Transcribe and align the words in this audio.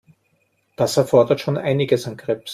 Das 0.77 0.97
erfordert 0.97 1.41
schon 1.41 1.57
einiges 1.59 2.07
an 2.07 2.17
Grips. 2.17 2.49